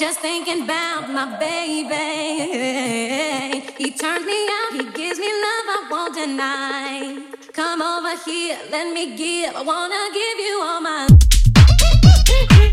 [0.00, 1.92] Just thinking about my baby.
[3.76, 7.22] He turns me out, he gives me love, I won't deny.
[7.52, 9.54] Come over here, let me give.
[9.54, 12.69] I wanna give you all my.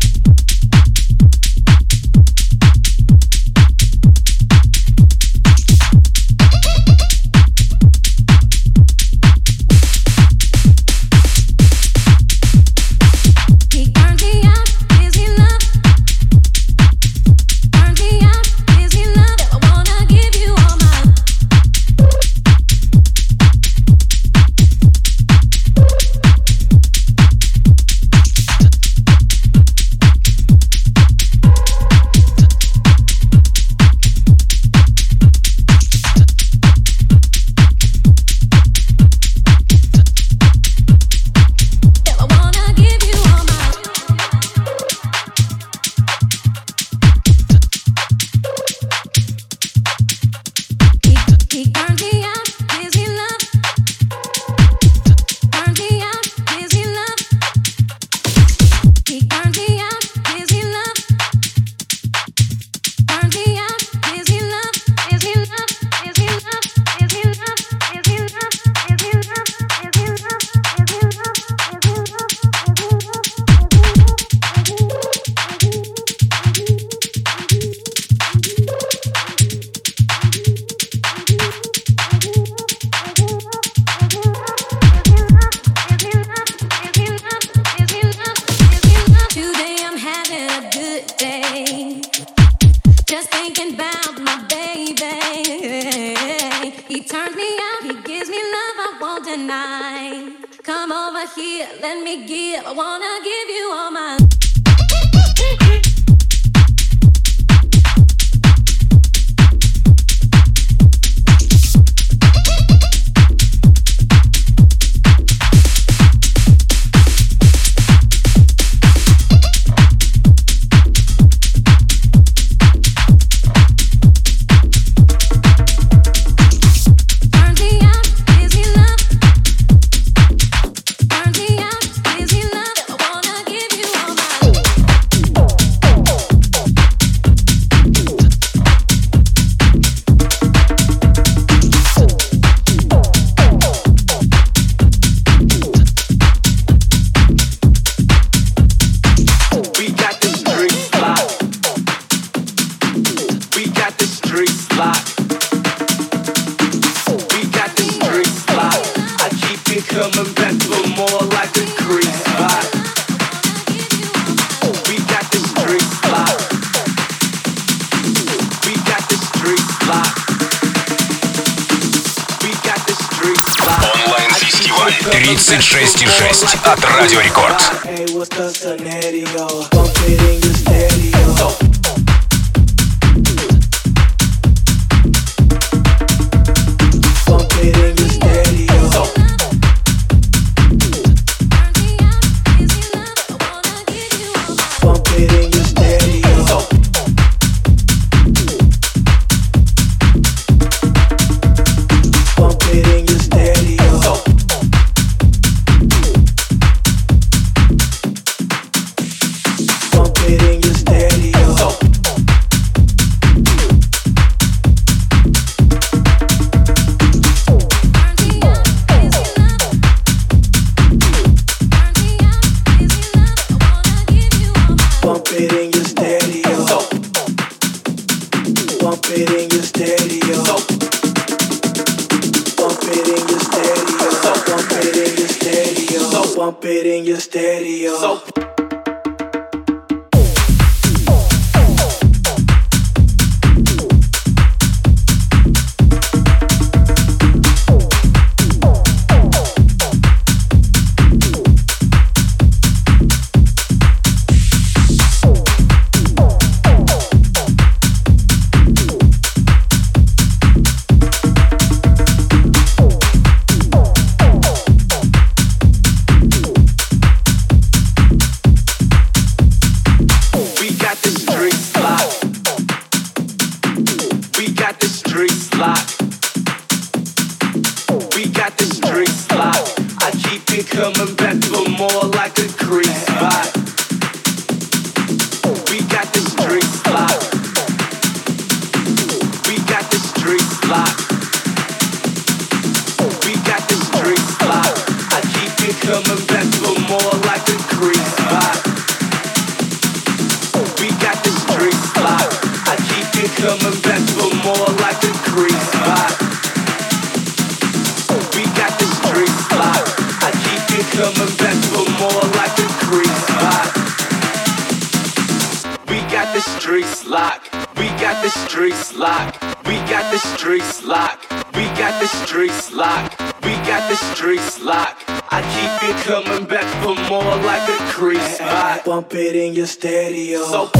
[328.98, 330.42] Pump it in your stereo.
[330.42, 330.70] So,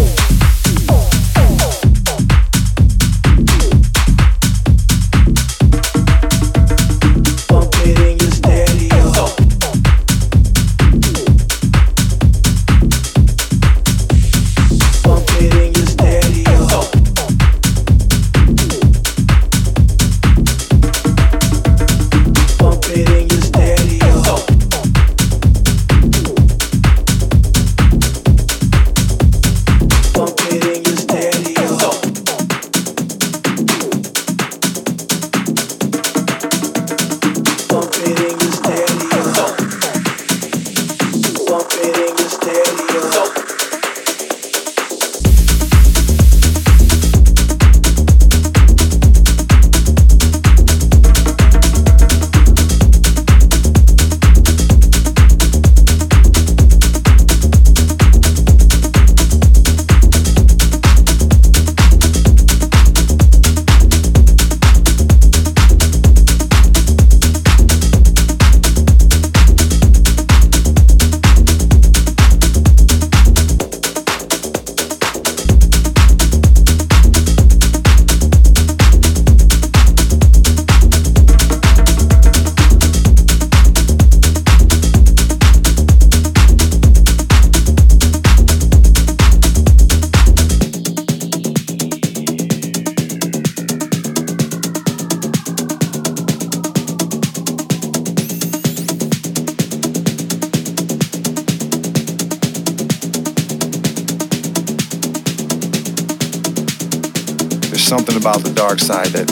[108.59, 109.29] dark side that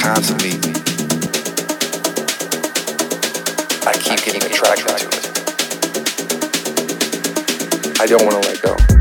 [0.00, 0.52] constantly
[3.84, 5.26] I keep getting attracted to it.
[8.00, 8.91] I don't want to let go.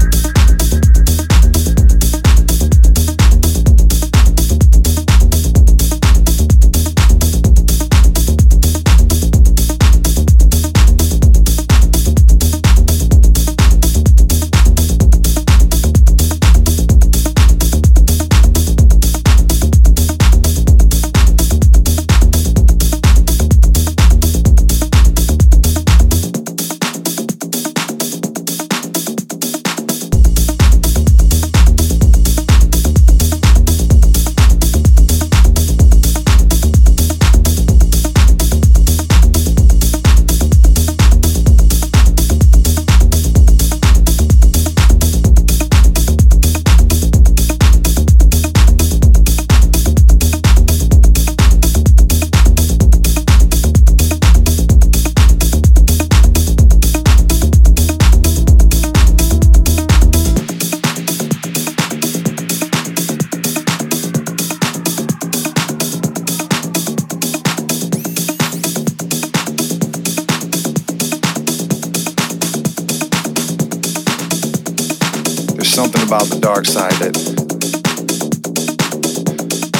[75.82, 77.12] Something about the dark side that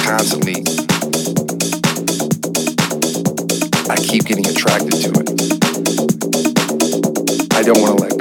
[0.04, 0.64] constantly
[3.88, 5.28] I keep getting attracted to it.
[7.54, 8.11] I don't want to let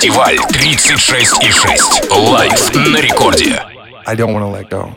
[0.00, 0.36] go.
[0.36, 2.30] Онлайн-фестиваль 36,6.
[2.30, 3.62] Лайв на рекорде.
[4.06, 4.94] I don't want to let go.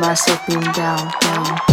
[0.00, 1.67] Myself down, down.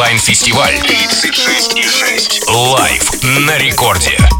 [0.00, 2.50] онлайн-фестиваль 36,6.
[2.50, 4.39] Лайв на рекорде.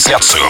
[0.00, 0.49] трансляцию.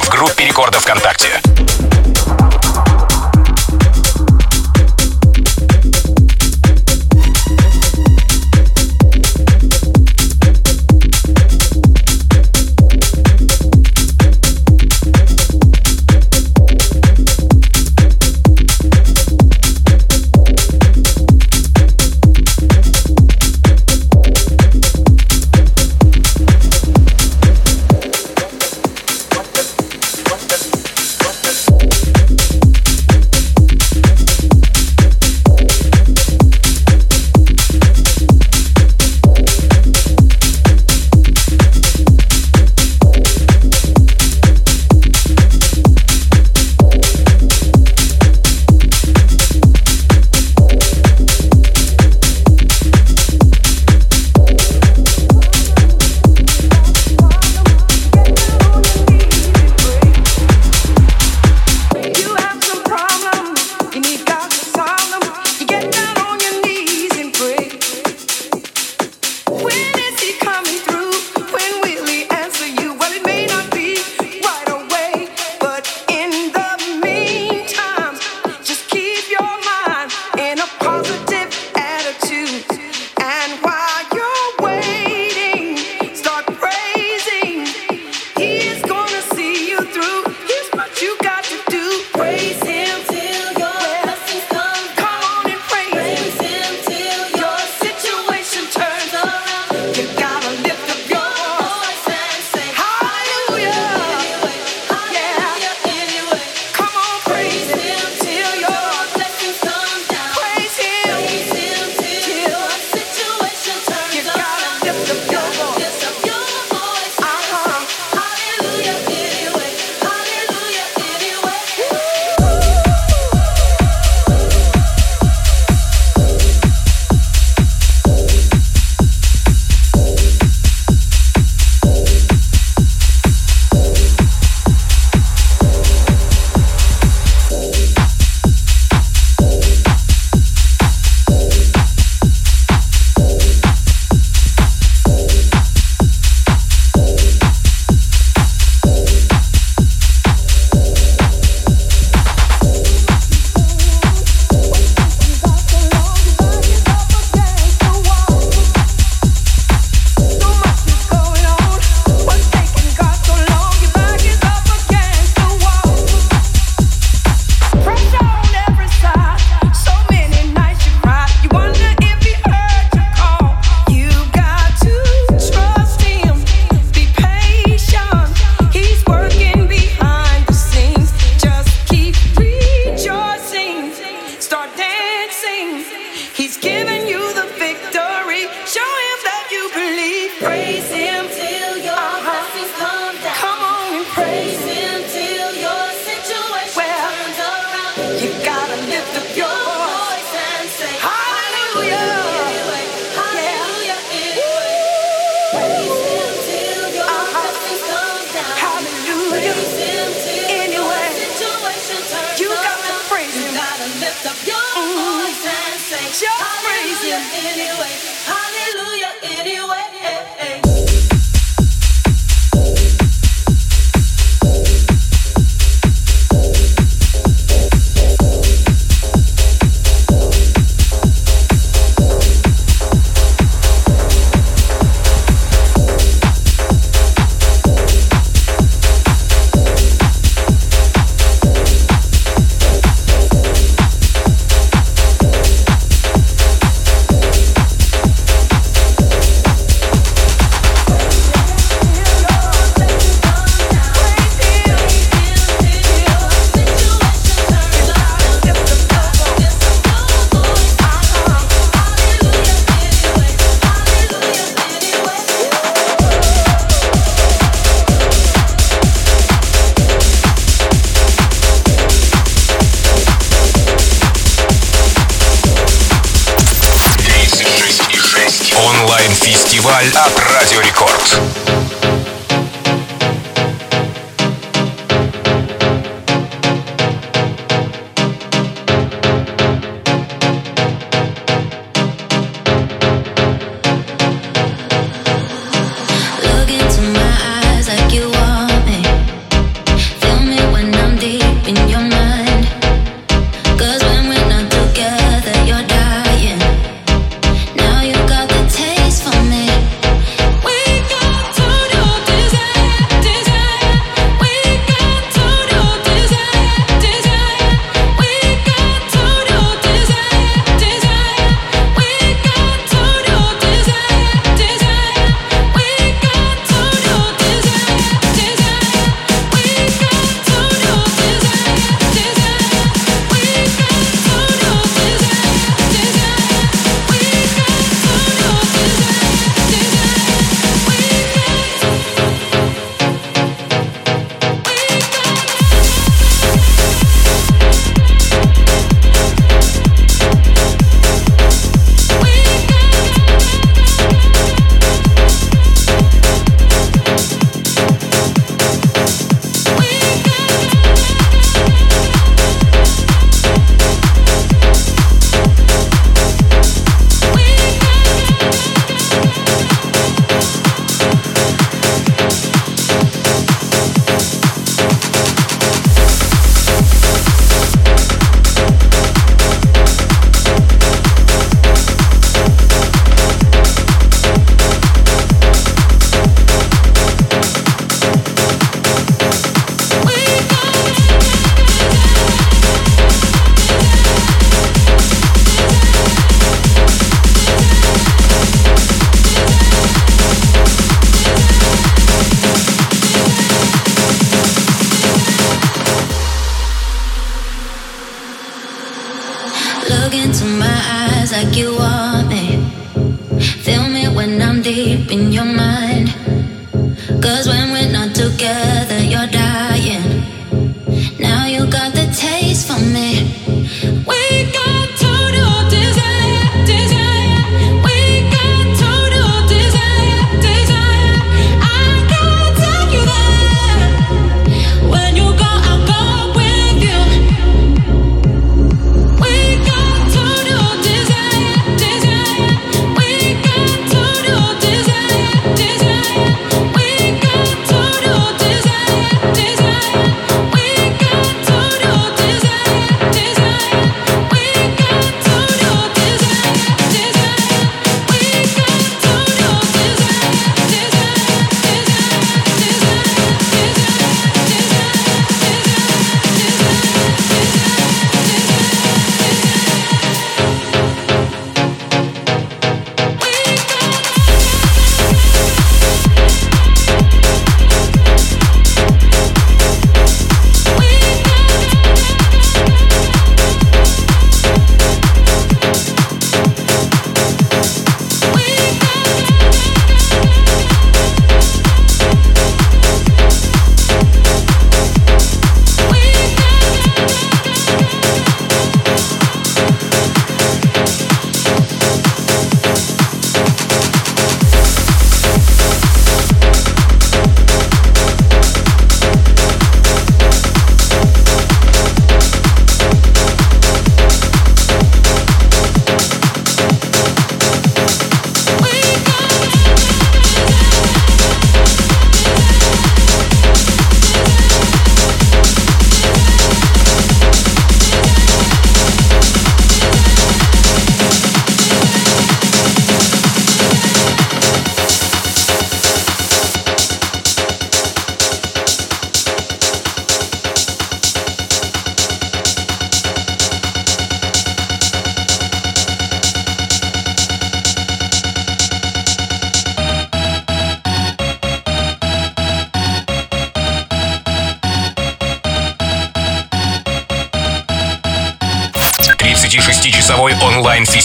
[279.61, 281.60] фестиваль от Радио Рекорд.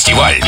[0.05, 0.41] онлайн-фестиваль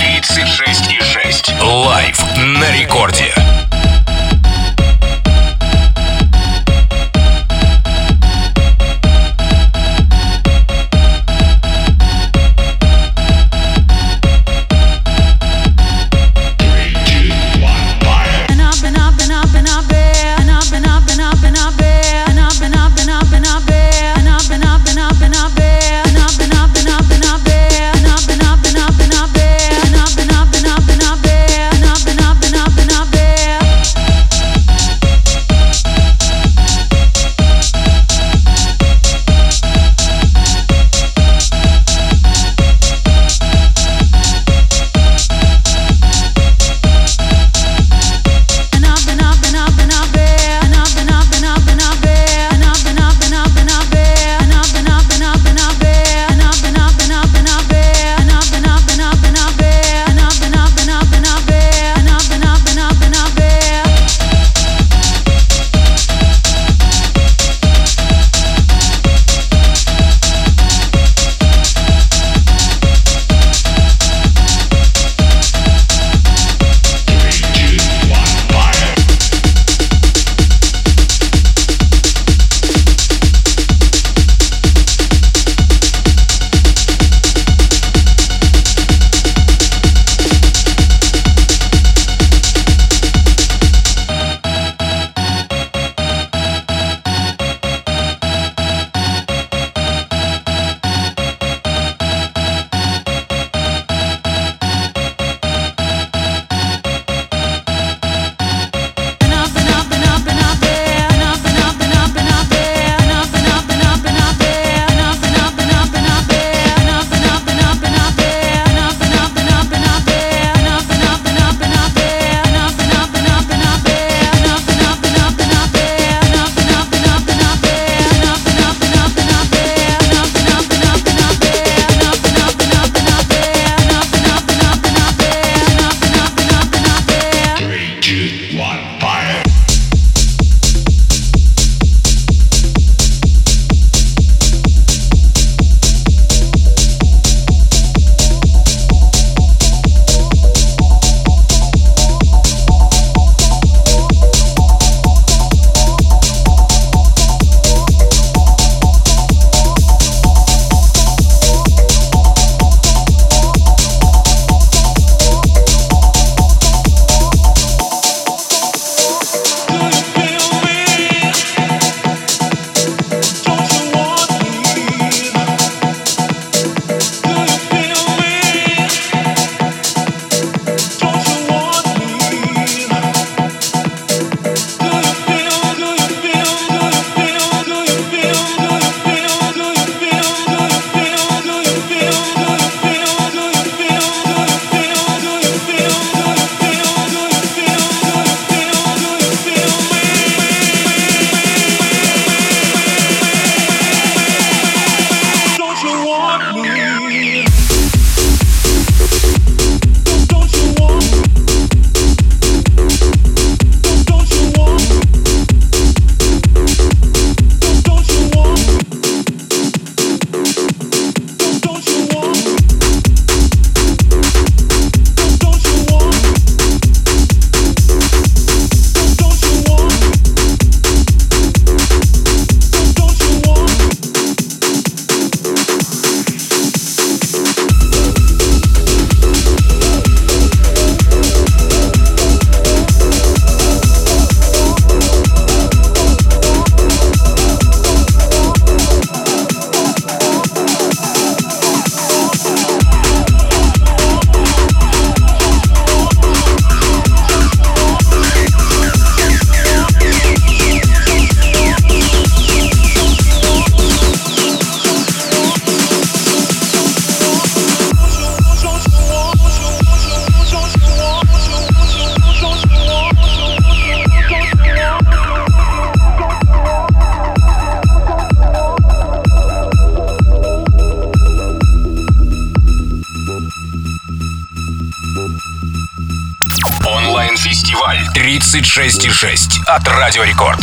[288.48, 290.60] 26,6 от Радио Рекорд.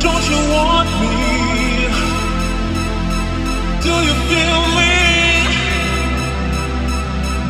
[0.00, 1.16] Don't you want me?
[3.82, 4.94] Do you feel me?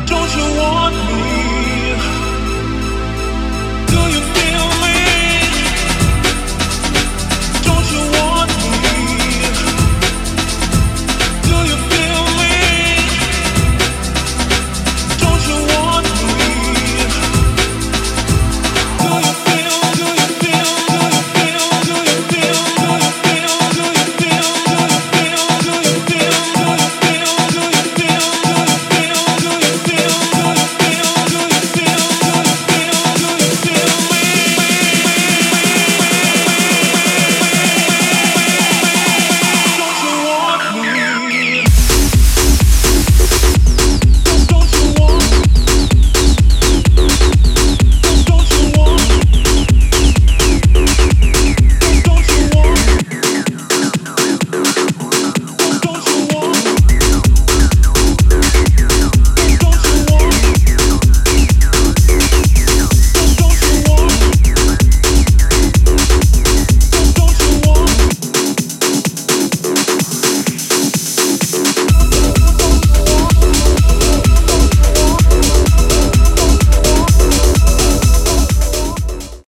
[0.07, 0.84] Don't you want